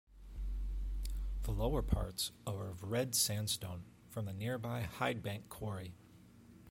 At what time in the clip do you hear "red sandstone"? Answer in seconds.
2.81-3.83